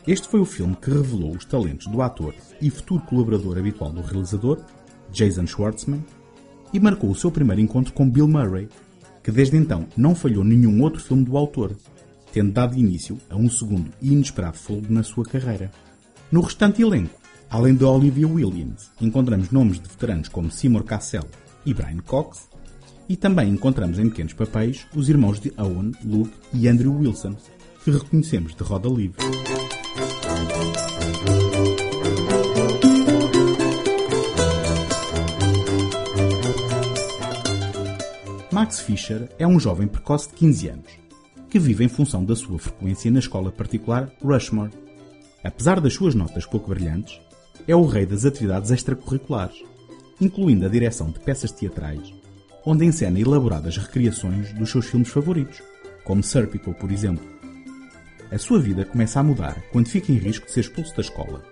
Este 0.07 0.27
foi 0.27 0.39
o 0.39 0.45
filme 0.45 0.75
que 0.75 0.89
revelou 0.89 1.35
os 1.35 1.45
talentos 1.45 1.85
do 1.85 2.01
ator 2.01 2.33
e 2.59 2.71
futuro 2.71 3.03
colaborador 3.03 3.57
habitual 3.59 3.91
do 3.91 4.01
realizador, 4.01 4.59
Jason 5.11 5.45
Schwartzman, 5.45 6.03
e 6.73 6.79
marcou 6.79 7.11
o 7.11 7.15
seu 7.15 7.29
primeiro 7.29 7.61
encontro 7.61 7.93
com 7.93 8.09
Bill 8.09 8.27
Murray, 8.27 8.67
que 9.23 9.31
desde 9.31 9.57
então 9.57 9.85
não 9.95 10.15
falhou 10.15 10.43
nenhum 10.43 10.81
outro 10.81 10.99
filme 10.99 11.23
do 11.23 11.37
autor, 11.37 11.75
tendo 12.33 12.51
dado 12.51 12.77
início 12.77 13.19
a 13.29 13.35
um 13.35 13.49
segundo 13.49 13.91
e 14.01 14.11
inesperado 14.11 14.57
fogo 14.57 14.87
na 14.89 15.03
sua 15.03 15.23
carreira. 15.23 15.71
No 16.31 16.41
restante 16.41 16.81
elenco, 16.81 17.19
além 17.47 17.75
de 17.75 17.83
Olivia 17.83 18.27
Williams, 18.27 18.89
encontramos 18.99 19.51
nomes 19.51 19.79
de 19.79 19.87
veteranos 19.87 20.29
como 20.29 20.49
Seymour 20.49 20.83
Cassell 20.83 21.27
e 21.63 21.75
Brian 21.75 21.97
Cox, 21.97 22.49
e 23.07 23.15
também 23.15 23.49
encontramos 23.49 23.99
em 23.99 24.09
pequenos 24.09 24.33
papéis 24.33 24.87
os 24.95 25.09
irmãos 25.09 25.39
de 25.39 25.53
Owen, 25.57 25.91
Luke 26.03 26.31
e 26.53 26.67
Andrew 26.67 26.97
Wilson, 26.97 27.35
que 27.83 27.91
reconhecemos 27.91 28.55
de 28.55 28.63
roda 28.63 28.89
livre. 28.89 29.17
Max 38.61 38.79
Fischer 38.79 39.27
é 39.39 39.47
um 39.47 39.59
jovem 39.59 39.87
precoce 39.87 40.29
de 40.29 40.35
15 40.35 40.67
anos, 40.67 40.91
que 41.49 41.57
vive 41.57 41.83
em 41.83 41.87
função 41.87 42.23
da 42.23 42.35
sua 42.35 42.59
frequência 42.59 43.09
na 43.09 43.19
escola 43.19 43.51
particular 43.51 44.11
Rushmore. 44.23 44.71
Apesar 45.43 45.79
das 45.81 45.93
suas 45.93 46.13
notas 46.13 46.45
pouco 46.45 46.69
brilhantes, 46.69 47.19
é 47.67 47.75
o 47.75 47.85
rei 47.85 48.05
das 48.05 48.23
atividades 48.23 48.69
extracurriculares, 48.69 49.63
incluindo 50.19 50.65
a 50.65 50.69
direção 50.69 51.09
de 51.09 51.19
peças 51.19 51.51
teatrais, 51.51 52.13
onde 52.65 52.85
encena 52.85 53.19
elaboradas 53.19 53.77
recriações 53.77 54.53
dos 54.53 54.69
seus 54.69 54.85
filmes 54.85 55.09
favoritos, 55.09 55.61
como 56.03 56.21
Serpico, 56.21 56.73
por 56.73 56.91
exemplo. 56.91 57.30
A 58.31 58.37
sua 58.37 58.59
vida 58.59 58.85
começa 58.85 59.19
a 59.19 59.23
mudar 59.23 59.61
quando 59.71 59.89
fica 59.89 60.11
em 60.11 60.15
risco 60.15 60.45
de 60.45 60.53
ser 60.53 60.61
expulso 60.61 60.95
da 60.95 61.01
escola. 61.01 61.43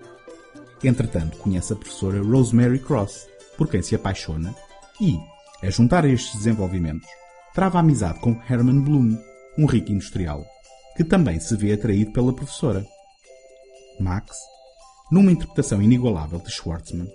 Entretanto, 0.82 1.38
conhece 1.38 1.74
a 1.74 1.76
professora 1.76 2.24
Rosemary 2.24 2.80
Cross, 2.80 3.28
por 3.58 3.68
quem 3.68 3.82
se 3.82 3.96
apaixona 3.96 4.56
e, 5.02 5.20
a 5.62 5.70
juntar 5.70 6.06
a 6.06 6.08
estes 6.08 6.36
desenvolvimentos, 6.36 7.08
trava 7.54 7.80
amizade 7.80 8.20
com 8.20 8.42
Herman 8.50 8.80
Bloom, 8.80 9.18
um 9.58 9.66
rico 9.66 9.92
industrial, 9.92 10.46
que 10.96 11.04
também 11.04 11.38
se 11.42 11.54
vê 11.58 11.74
atraído 11.74 12.14
pela 12.14 12.32
professora. 12.32 12.86
Max, 14.00 14.38
numa 15.12 15.34
interpretação 15.34 15.82
inigualável 15.82 16.40
de 16.40 16.50
Schwartzman, 16.50 17.12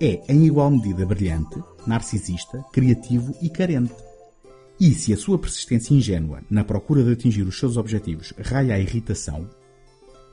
é 0.00 0.22
em 0.26 0.46
igual 0.46 0.70
medida 0.70 1.04
brilhante, 1.04 1.62
narcisista, 1.86 2.64
criativo 2.72 3.36
e 3.42 3.50
carente. 3.50 3.92
E 4.80 4.92
se 4.94 5.12
a 5.12 5.16
sua 5.16 5.38
persistência 5.38 5.94
ingênua 5.94 6.42
na 6.50 6.64
procura 6.64 7.04
de 7.04 7.12
atingir 7.12 7.42
os 7.42 7.58
seus 7.58 7.76
objetivos 7.76 8.32
raia 8.38 8.74
a 8.74 8.78
irritação, 8.78 9.48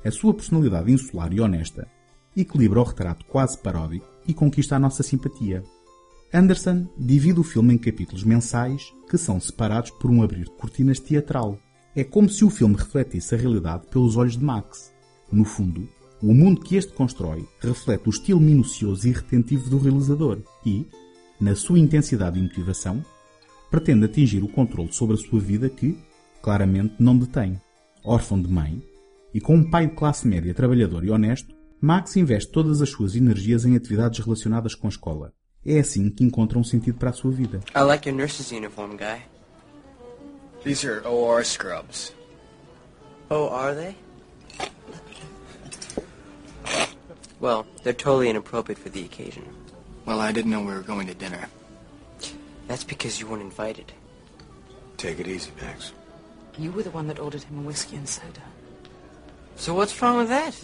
a 0.04 0.12
sua 0.12 0.34
personalidade 0.34 0.92
insular 0.92 1.32
e 1.34 1.42
honesta 1.42 1.88
equilibra 2.36 2.80
o 2.80 2.84
retrato 2.84 3.26
quase 3.26 3.58
paródico 3.58 4.08
e 4.28 4.34
conquista 4.34 4.76
a 4.76 4.80
nossa 4.80 5.04
simpatia. 5.04 5.64
Anderson 6.34 6.88
divide 6.98 7.40
o 7.40 7.44
filme 7.44 7.74
em 7.74 7.78
capítulos 7.78 8.24
mensais 8.24 8.94
que 9.10 9.18
são 9.18 9.40
separados 9.40 9.92
por 9.92 10.12
um 10.12 10.22
abrir 10.22 10.46
de 10.46 10.52
cortinas 10.52 11.00
teatral. 11.00 11.60
É 11.96 12.04
como 12.04 12.30
se 12.30 12.46
o 12.46 12.50
filme 12.50 12.76
refletisse 12.76 13.34
a 13.34 13.38
realidade 13.38 13.88
pelos 13.88 14.16
olhos 14.16 14.38
de 14.38 14.44
Max. 14.44 14.94
No 15.32 15.44
fundo, 15.44 15.90
o 16.22 16.34
mundo 16.34 16.62
que 16.62 16.76
este 16.76 16.94
constrói 16.94 17.48
reflete 17.60 18.08
o 18.08 18.12
estilo 18.12 18.40
minucioso 18.40 19.08
e 19.08 19.12
retentivo 19.12 19.70
do 19.70 19.80
realizador 19.80 20.40
e, 20.66 20.88
na 21.42 21.56
sua 21.56 21.80
intensidade 21.80 22.38
e 22.38 22.42
motivação, 22.42 23.04
pretende 23.70 24.06
atingir 24.06 24.44
o 24.44 24.48
controle 24.48 24.92
sobre 24.92 25.16
a 25.16 25.18
sua 25.18 25.40
vida 25.40 25.70
que, 25.70 25.98
claramente, 26.42 26.96
não 27.00 27.18
detém. 27.18 27.60
Órfão 28.04 28.42
de 28.42 28.48
mãe 28.48 28.82
e 29.34 29.40
com 29.40 29.56
um 29.56 29.70
pai 29.70 29.88
de 29.88 29.96
classe 29.96 30.28
média 30.28 30.54
trabalhador 30.54 31.04
e 31.04 31.12
honesto, 31.12 31.54
Max 31.82 32.16
investe 32.16 32.52
todas 32.52 32.82
as 32.82 32.90
suas 32.90 33.16
energias 33.16 33.66
em 33.66 33.76
atividades 33.76 34.20
relacionadas 34.20 34.76
com 34.76 34.88
a 34.88 34.90
escola. 34.90 35.34
É 35.66 35.80
assim 35.80 36.10
que 36.10 36.24
encontra 36.24 36.58
um 36.58 36.64
sentido 36.64 36.98
para 36.98 37.12
a 37.12 37.14
sua 37.14 37.32
vida. 37.32 37.60
I 37.76 37.82
like 37.82 38.10
your 38.10 38.18
nurse's 38.18 38.52
uniform, 38.52 38.98
guy. 38.98 39.22
These 40.64 40.88
are 40.88 41.08
OR 41.08 41.44
scrubs. 41.46 42.14
Oh, 43.30 43.50
are 43.50 43.76
they? 43.76 43.96
Well, 47.40 47.66
they're 47.84 47.94
totally 47.94 48.30
inappropriate 48.30 48.80
for 48.80 48.90
the 48.90 49.06
occasion. 49.06 49.44
Well, 50.06 50.20
I 50.20 50.34
didn't 50.34 50.52
know 50.52 50.60
we 50.60 50.74
were 50.74 50.82
going 50.82 51.08
to 51.08 51.14
dinner. 51.14 51.48
That's 52.70 52.84
because 52.84 53.20
you 53.20 53.26
weren't 53.26 53.42
invited. 53.42 53.92
Take 54.98 55.20
it 55.20 55.28
easy, 55.28 55.50
Max. 55.60 55.92
You 56.56 56.72
were 56.72 56.84
the 56.84 56.92
one 56.92 57.08
that 57.08 57.18
ordered 57.18 57.42
him 57.42 57.58
a 57.58 57.62
whiskey 57.64 57.96
and 57.96 58.08
soda. 58.08 58.44
So 59.56 59.74
what's 59.74 60.00
wrong 60.00 60.18
with 60.18 60.30
that? 60.30 60.56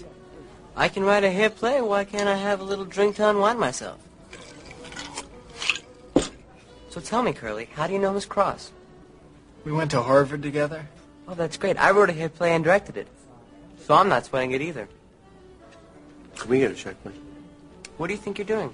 I 0.75 0.87
can 0.87 1.03
write 1.03 1.23
a 1.23 1.31
hair 1.31 1.49
play, 1.49 1.81
why 1.81 2.03
can't 2.03 2.29
I 2.29 2.35
have 2.35 2.59
a 2.59 2.63
little 2.63 2.85
drink 2.85 3.15
to 3.15 3.27
unwind 3.27 3.59
myself? 3.59 3.97
So 6.89 7.01
tell 7.01 7.23
me, 7.23 7.33
Curly, 7.33 7.69
how 7.73 7.87
do 7.87 7.93
you 7.93 7.99
know 7.99 8.13
Miss 8.13 8.25
Cross? 8.25 8.71
We 9.63 9.71
went 9.71 9.89
to 9.91 10.03
Harvard 10.03 10.43
together. 10.43 10.87
Oh, 11.27 11.33
that's 11.33 11.57
great. 11.57 11.75
I 11.77 11.89
wrote 11.89 12.11
a 12.11 12.13
hit 12.13 12.35
play 12.35 12.53
and 12.53 12.63
directed 12.63 12.97
it. 12.97 13.07
So 13.79 13.95
I'm 13.95 14.09
not 14.09 14.27
sweating 14.27 14.51
it 14.51 14.61
either. 14.61 14.87
Can 16.35 16.51
we 16.51 16.59
get 16.59 16.69
a 16.69 16.75
check, 16.75 17.01
please? 17.01 17.15
What 17.97 18.07
do 18.07 18.13
you 18.13 18.19
think 18.19 18.37
you're 18.37 18.45
doing? 18.45 18.71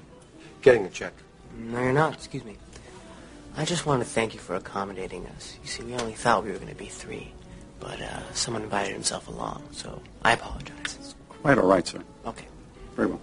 Getting 0.61 0.85
a 0.85 0.89
check. 0.89 1.13
No, 1.57 1.81
you're 1.81 1.93
not. 1.93 2.15
Excuse 2.15 2.43
me. 2.43 2.57
I 3.55 3.65
just 3.65 3.85
want 3.85 4.01
to 4.01 4.07
thank 4.07 4.33
you 4.33 4.39
for 4.39 4.55
accommodating 4.55 5.27
us. 5.27 5.57
You 5.61 5.69
see, 5.69 5.83
we 5.83 5.93
only 5.95 6.13
thought 6.13 6.43
we 6.43 6.51
were 6.51 6.57
going 6.57 6.69
to 6.69 6.75
be 6.75 6.85
three, 6.85 7.31
but 7.79 8.01
uh, 8.01 8.33
someone 8.33 8.63
invited 8.63 8.93
himself 8.93 9.27
along, 9.27 9.63
so 9.71 10.01
I 10.23 10.33
apologize. 10.33 11.15
Quite 11.41 11.57
all 11.57 11.67
right, 11.67 11.85
sir. 11.85 12.01
Okay. 12.25 12.45
Very 12.95 13.09
well. 13.09 13.21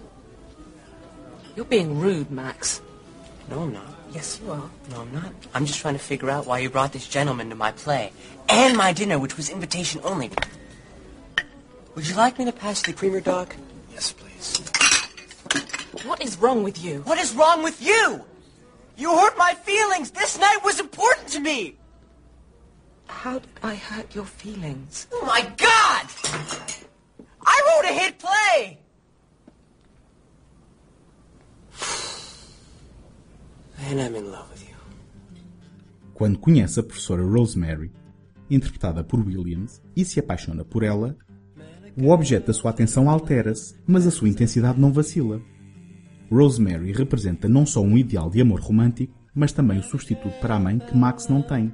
You're 1.55 1.65
being 1.65 1.99
rude, 1.99 2.29
Max. 2.31 2.81
No, 3.49 3.61
I'm 3.61 3.73
not. 3.73 3.85
Yes, 4.13 4.39
you 4.43 4.51
are. 4.51 4.69
No, 4.91 5.01
I'm 5.01 5.13
not. 5.13 5.33
I'm 5.53 5.65
just 5.65 5.79
trying 5.79 5.95
to 5.95 5.99
figure 5.99 6.29
out 6.29 6.45
why 6.45 6.59
you 6.59 6.69
brought 6.69 6.93
this 6.93 7.07
gentleman 7.07 7.49
to 7.49 7.55
my 7.55 7.71
play 7.71 8.11
and 8.47 8.77
my 8.77 8.93
dinner, 8.93 9.19
which 9.19 9.37
was 9.37 9.49
invitation 9.49 10.01
only. 10.03 10.31
Would 11.95 12.07
you 12.07 12.15
like 12.15 12.39
me 12.39 12.45
to 12.45 12.51
pass 12.51 12.81
the 12.81 12.93
creamer, 12.93 13.19
dog? 13.19 13.53
Yes, 13.91 14.13
please. 14.13 14.59
What 16.05 16.21
is 16.23 16.37
wrong 16.37 16.63
with 16.63 16.83
you? 16.83 17.01
What 17.01 17.17
is 17.19 17.33
wrong 17.35 17.63
with 17.63 17.81
you? 17.81 18.23
You 18.99 19.15
hurt 19.17 19.37
my 19.37 19.55
feelings. 19.63 20.11
This 20.11 20.37
night 20.37 20.59
was 20.61 20.77
important 20.77 21.29
to 21.29 21.39
me. 21.39 21.77
How 23.07 23.39
did 23.39 23.49
I 23.63 23.75
hurt 23.75 24.13
your 24.13 24.25
feelings? 24.25 25.07
Oh 25.13 25.25
my 25.25 25.41
God! 25.55 26.05
I 27.41 27.61
wrote 27.65 27.85
a 27.89 27.93
hit 27.93 28.19
play. 28.19 28.77
And 33.87 34.01
I'm 34.01 34.15
in 34.15 34.29
love 34.29 34.49
with 34.51 34.67
you. 34.67 34.75
Quando 36.13 36.37
conhece 36.37 36.81
a 36.81 36.83
professora 36.83 37.23
Rosemary, 37.23 37.93
interpretada 38.49 39.01
por 39.01 39.21
Williams, 39.21 39.81
e 39.95 40.03
se 40.03 40.19
apaixona 40.19 40.65
por 40.65 40.83
ela, 40.83 41.15
o 41.95 42.09
objeto 42.09 42.47
da 42.47 42.53
sua 42.53 42.71
atenção 42.71 43.09
altera-se, 43.09 43.75
mas 43.87 44.05
a 44.05 44.11
sua 44.11 44.27
intensidade 44.27 44.77
não 44.77 44.91
vacila. 44.91 45.41
Rosemary 46.31 46.91
representa 46.91 47.49
não 47.49 47.65
só 47.65 47.81
um 47.81 47.97
ideal 47.97 48.29
de 48.29 48.41
amor 48.41 48.59
romântico, 48.59 49.13
mas 49.33 49.51
também 49.51 49.79
o 49.79 49.83
substituto 49.83 50.39
para 50.39 50.55
a 50.55 50.59
mãe 50.59 50.79
que 50.79 50.95
Max 50.95 51.27
não 51.27 51.41
tem. 51.41 51.73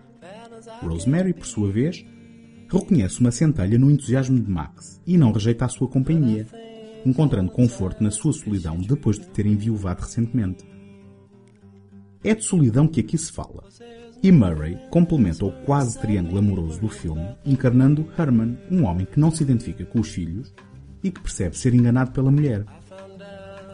Rosemary, 0.82 1.34
por 1.34 1.46
sua 1.46 1.72
vez, 1.72 2.06
reconhece 2.70 3.20
uma 3.20 3.32
centelha 3.32 3.78
no 3.78 3.92
entusiasmo 3.92 4.40
de 4.40 4.50
Max 4.50 5.02
e 5.06 5.18
não 5.18 5.32
rejeita 5.32 5.66
a 5.66 5.70
sua 5.70 5.88
companhia, 5.88 6.48
encontrando 7.06 7.52
conforto 7.52 8.04
na 8.04 8.12
sua 8.12 8.34
solidão 8.34 8.78
depois 8.78 9.20
de 9.20 9.28
ter 9.28 9.46
enviuvado 9.46 10.02
recentemente. 10.02 10.66
É 12.24 12.34
de 12.34 12.44
solidão 12.44 12.88
que 12.88 13.00
aqui 13.00 13.18
se 13.18 13.32
fala. 13.32 13.64
E 14.24 14.32
Murray 14.32 14.78
complementa 14.90 15.46
o 15.46 15.52
quase 15.66 16.00
triângulo 16.00 16.40
amoroso 16.40 16.80
do 16.80 16.90
filme, 16.90 17.36
encarnando 17.46 18.08
Herman, 18.18 18.58
um 18.72 18.86
homem 18.86 19.06
que 19.06 19.20
não 19.20 19.30
se 19.30 19.44
identifica 19.44 19.86
com 19.86 20.00
os 20.00 20.10
filhos 20.10 20.54
e 21.04 21.12
que 21.12 21.22
percebe 21.22 21.56
ser 21.56 21.76
enganado 21.76 22.12
pela 22.12 22.32
mulher. 22.32 22.66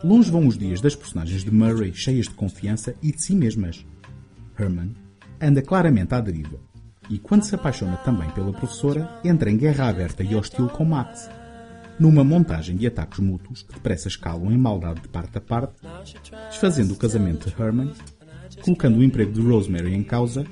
Longe 0.04 0.32
vão 0.32 0.48
os 0.48 0.58
dias 0.58 0.82
das 0.82 0.96
personagens 0.96 1.44
de 1.44 1.52
Murray 1.52 1.94
cheias 1.94 2.26
de 2.26 2.34
confiança 2.34 2.96
e 3.04 3.12
de 3.12 3.22
si 3.22 3.36
mesmas. 3.36 3.86
Herman 4.58 4.96
anda 5.40 5.62
claramente 5.62 6.16
à 6.16 6.20
deriva 6.20 6.60
e, 7.10 7.20
quando 7.20 7.44
se 7.44 7.54
apaixona 7.54 7.98
também 7.98 8.30
pela 8.32 8.52
professora, 8.52 9.20
entra 9.24 9.52
em 9.52 9.58
guerra 9.58 9.90
aberta 9.90 10.24
e 10.24 10.36
hostil 10.36 10.68
com 10.70 10.86
Max, 10.86 11.30
numa 12.00 12.24
montagem 12.24 12.76
de 12.76 12.88
ataques 12.88 13.20
mútuos 13.20 13.62
que 13.62 13.74
depressa 13.74 14.08
escalam 14.08 14.52
em 14.52 14.58
maldade 14.58 15.02
de 15.02 15.08
parte 15.08 15.38
a 15.38 15.42
parte, 15.42 15.76
desfazendo 16.50 16.94
o 16.94 16.98
casamento 16.98 17.50
de 17.50 17.62
Herman, 17.62 17.92
colocando 18.64 18.98
o 18.98 19.04
emprego 19.04 19.32
de 19.32 19.42
Rosemary 19.42 19.94
em 19.94 20.04
causa 20.04 20.46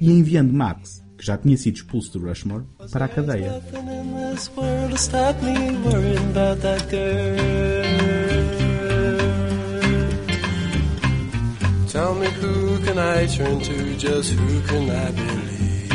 e 0.00 0.10
enviando 0.10 0.52
Max, 0.52 1.02
que 1.16 1.26
já 1.26 1.36
tinha 1.36 1.56
sido 1.56 1.76
expulso 1.76 2.18
de 2.18 2.24
Rushmore, 2.24 2.64
para 2.90 3.06
a 3.06 3.08
cadeia. 3.08 3.62
Tell 11.92 12.14
me 12.14 12.26
who 12.40 12.78
can 12.78 12.98
I 12.98 13.26
turn 13.26 13.60
to, 13.60 13.94
just 13.98 14.32
who 14.32 14.62
can 14.62 14.88
I 14.88 15.10
believe? 15.12 15.92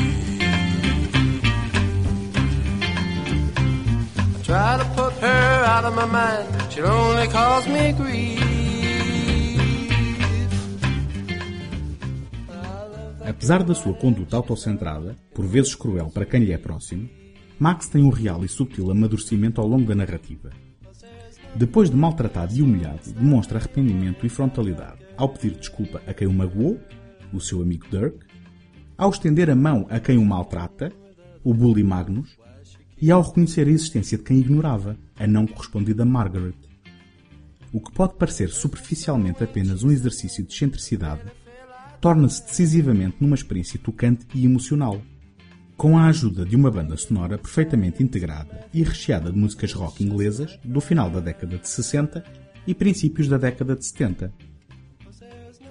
I 4.35 4.41
try 4.43 4.77
to 4.77 4.85
put 4.93 5.13
her 5.13 5.65
out 5.65 5.85
of 5.85 5.95
my 5.95 6.05
mind, 6.05 6.47
only 6.85 7.27
cause 7.29 7.67
me 7.67 7.93
grief. 7.93 8.37
Apesar 13.25 13.63
da 13.63 13.73
sua 13.73 13.95
conduta 13.95 14.37
autocentrada, 14.37 15.15
por 15.33 15.47
vezes 15.47 15.73
cruel 15.73 16.11
para 16.13 16.27
quem 16.27 16.41
lhe 16.41 16.53
é 16.53 16.59
próximo, 16.59 17.09
Max 17.57 17.87
tem 17.89 18.03
um 18.03 18.11
real 18.11 18.45
e 18.45 18.47
subtil 18.47 18.91
amadurecimento 18.91 19.59
ao 19.59 19.67
longo 19.67 19.87
da 19.87 19.95
narrativa. 19.95 20.51
Depois 21.55 21.89
de 21.89 21.95
maltratado 21.95 22.55
e 22.55 22.61
humilhado, 22.61 23.11
demonstra 23.13 23.57
arrependimento 23.57 24.25
e 24.25 24.29
frontalidade 24.29 25.07
ao 25.17 25.29
pedir 25.29 25.57
desculpa 25.57 26.01
a 26.05 26.13
quem 26.13 26.27
o 26.27 26.33
magoou, 26.33 26.79
o 27.33 27.41
seu 27.41 27.61
amigo 27.61 27.87
Dirk, 27.89 28.19
ao 28.97 29.09
estender 29.09 29.49
a 29.49 29.55
mão 29.55 29.87
a 29.89 29.99
quem 29.99 30.17
o 30.17 30.25
maltrata, 30.25 30.91
o 31.43 31.53
bully 31.53 31.83
Magnus, 31.83 32.37
e 33.01 33.11
ao 33.11 33.21
reconhecer 33.21 33.67
a 33.67 33.71
existência 33.71 34.17
de 34.17 34.23
quem 34.23 34.39
ignorava, 34.39 34.97
a 35.19 35.27
não 35.27 35.45
correspondida 35.45 36.05
Margaret. 36.05 36.55
O 37.71 37.79
que 37.79 37.91
pode 37.91 38.15
parecer 38.15 38.49
superficialmente 38.49 39.43
apenas 39.43 39.83
um 39.83 39.91
exercício 39.91 40.43
de 40.43 40.53
excentricidade, 40.53 41.23
torna-se 41.99 42.43
decisivamente 42.43 43.17
numa 43.19 43.35
experiência 43.35 43.79
tocante 43.79 44.25
e 44.33 44.45
emocional. 44.45 45.01
Com 45.77 45.95
a 45.95 46.07
ajuda 46.07 46.43
de 46.43 46.55
uma 46.55 46.71
banda 46.71 46.97
sonora 46.97 47.37
perfeitamente 47.37 48.01
integrada 48.01 48.67
e 48.73 48.81
recheada 48.81 49.31
de 49.31 49.37
músicas 49.37 49.73
rock 49.73 50.03
inglesas 50.03 50.57
do 50.63 50.81
final 50.81 51.07
da 51.07 51.19
década 51.19 51.55
de 51.55 51.69
60 51.69 52.23
e 52.65 52.73
princípios 52.73 53.27
da 53.27 53.37
década 53.37 53.75
de 53.75 53.85
70. 53.85 54.33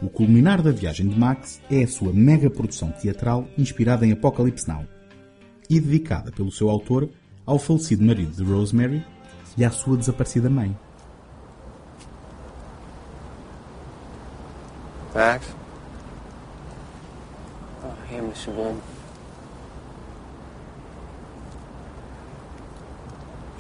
O 0.01 0.09
culminar 0.09 0.63
da 0.63 0.71
viagem 0.71 1.09
de 1.09 1.19
Max 1.19 1.61
é 1.69 1.83
a 1.83 1.89
sua 1.89 2.13
mega 2.13 2.49
produção 2.49 2.93
teatral 2.93 3.49
inspirada 3.59 4.07
em 4.07 4.13
Apocalypse 4.13 4.69
Now 4.69 4.87
e 5.69 5.81
dedicada 5.81 6.31
pelo 6.31 6.53
seu 6.53 6.71
autor 6.71 7.11
ao 7.45 7.59
falecido 7.59 8.05
marido 8.05 8.31
de 8.37 8.45
Rosemary 8.45 9.05
e 9.59 9.65
à 9.65 9.73
sua 9.73 9.97
desaparecida 9.97 10.49
mãe. 10.49 10.79
Max? 15.13 15.53
Oh, 17.83 18.13
hey, 18.13 18.19
Mr. 18.21 18.53
Bloom. 18.53 18.96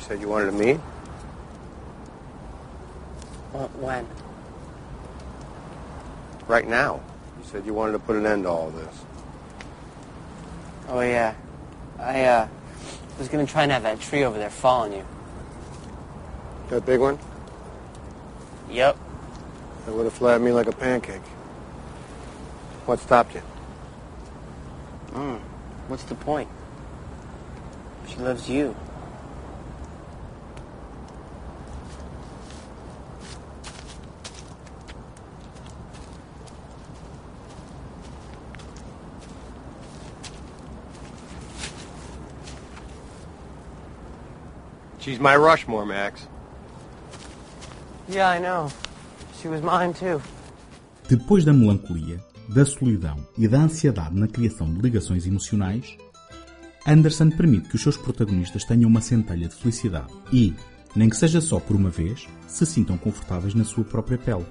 Said 0.07 0.21
you 0.21 0.29
wanted 0.29 0.47
to 0.47 0.53
meet? 0.53 0.79
Well, 3.53 3.69
when? 3.81 4.07
Right 6.47 6.69
now. 6.69 7.01
You 7.39 7.45
said 7.45 7.67
you 7.67 7.75
wanted 7.75 7.93
to 7.93 7.99
put 7.99 8.15
an 8.15 8.25
end 8.25 8.45
to 8.45 8.51
all 8.51 8.71
this. 8.71 8.95
Oh, 10.89 11.01
yeah. 11.01 11.35
I, 11.99 12.25
uh, 12.25 12.49
was 13.19 13.29
gonna 13.29 13.47
try 13.47 13.65
and 13.65 13.73
have 13.73 13.83
that 13.83 13.99
tree 14.01 14.23
over 14.23 14.39
there 14.39 14.51
fall 14.51 14.83
on 14.83 14.93
you. 14.93 15.05
That 16.69 16.87
big 16.87 17.01
one? 17.01 17.19
Yep. 18.71 18.97
That 19.87 19.93
would 19.95 20.05
have 20.05 20.13
flattened 20.13 20.45
me 20.45 20.53
like 20.53 20.67
a 20.69 20.73
pancake. 20.73 21.23
What 22.85 23.01
stopped 23.01 23.35
you? 23.35 23.43
Mm. 25.13 25.41
What's 25.89 26.05
the 26.05 26.15
point? 26.15 26.49
She 28.09 28.17
loves 28.17 28.49
you. 28.49 28.77
She's 45.07 45.21
my 45.21 45.37
Rushmore, 45.37 45.87
Max. 45.87 46.27
Yeah, 48.09 48.29
I 48.29 48.41
know. 48.41 48.69
She 49.41 49.47
was 49.47 49.63
mine, 49.63 49.95
too. 49.95 50.21
Depois 51.09 51.45
da 51.45 51.53
melancolia, 51.53 52.19
da 52.49 52.65
solidão 52.67 53.25
e 53.39 53.47
da 53.47 53.61
ansiedade 53.61 54.19
na 54.19 54.27
criação 54.27 54.69
de 54.69 54.81
ligações 54.81 55.25
emocionais, 55.25 55.97
Anderson 56.85 57.31
permite 57.31 57.69
que 57.69 57.77
os 57.77 57.83
seus 57.83 57.97
protagonistas 57.97 58.65
tenham 58.65 58.91
uma 58.91 59.01
centelha 59.01 59.47
de 59.47 59.55
felicidade 59.55 60.13
e, 60.33 60.53
nem 60.97 61.09
que 61.09 61.17
seja 61.17 61.41
só 61.41 61.61
por 61.61 61.77
uma 61.77 61.89
vez, 61.91 62.27
se 62.49 62.67
sintam 62.67 62.99
confortáveis 62.99 63.55
na 63.55 63.63
sua 63.63 63.85
própria 63.85 64.19
pele, 64.19 64.45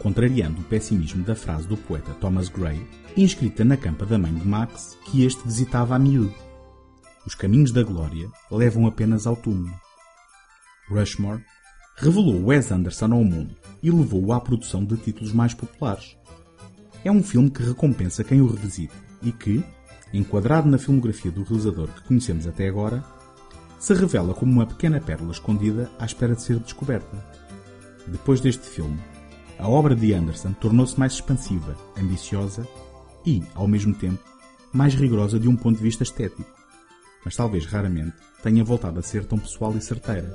contrariando 0.00 0.60
o 0.60 0.64
pessimismo 0.64 1.22
da 1.22 1.36
frase 1.36 1.68
do 1.68 1.76
poeta 1.76 2.12
Thomas 2.14 2.48
Gray, 2.48 2.84
inscrita 3.16 3.64
na 3.64 3.76
campa 3.76 4.04
da 4.04 4.18
mãe 4.18 4.34
de 4.34 4.44
Max, 4.44 4.98
que 5.04 5.24
este 5.24 5.44
visitava 5.44 5.94
a 5.94 6.00
miúdo. 6.00 6.34
Os 7.24 7.36
caminhos 7.36 7.70
da 7.70 7.84
glória 7.84 8.28
levam 8.50 8.88
apenas 8.88 9.24
ao 9.24 9.36
túmulo. 9.36 9.83
Rushmore 10.88 11.42
revelou 11.96 12.46
Wes 12.46 12.70
Anderson 12.70 13.12
ao 13.12 13.24
mundo 13.24 13.56
e 13.82 13.90
levou-o 13.90 14.32
à 14.32 14.40
produção 14.40 14.84
de 14.84 14.96
títulos 14.96 15.32
mais 15.32 15.54
populares. 15.54 16.16
É 17.04 17.10
um 17.10 17.22
filme 17.22 17.50
que 17.50 17.62
recompensa 17.62 18.24
quem 18.24 18.40
o 18.40 18.46
revisita 18.46 18.94
e 19.22 19.30
que, 19.30 19.62
enquadrado 20.12 20.68
na 20.68 20.78
filmografia 20.78 21.30
do 21.30 21.42
realizador 21.42 21.88
que 21.88 22.02
conhecemos 22.02 22.46
até 22.46 22.68
agora, 22.68 23.04
se 23.78 23.92
revela 23.92 24.32
como 24.32 24.50
uma 24.50 24.66
pequena 24.66 25.00
pérola 25.00 25.30
escondida 25.30 25.90
à 25.98 26.04
espera 26.04 26.34
de 26.34 26.42
ser 26.42 26.58
descoberta. 26.58 27.16
Depois 28.06 28.40
deste 28.40 28.66
filme, 28.66 28.98
a 29.58 29.68
obra 29.68 29.94
de 29.94 30.12
Anderson 30.12 30.52
tornou-se 30.54 30.98
mais 30.98 31.14
expansiva, 31.14 31.76
ambiciosa 31.96 32.66
e, 33.24 33.42
ao 33.54 33.68
mesmo 33.68 33.94
tempo, 33.94 34.22
mais 34.72 34.94
rigorosa 34.94 35.38
de 35.38 35.48
um 35.48 35.56
ponto 35.56 35.76
de 35.76 35.82
vista 35.82 36.02
estético, 36.02 36.50
mas 37.24 37.36
talvez 37.36 37.64
raramente 37.66 38.16
tenha 38.42 38.64
voltado 38.64 38.98
a 38.98 39.02
ser 39.02 39.24
tão 39.24 39.38
pessoal 39.38 39.74
e 39.76 39.80
certeira. 39.80 40.34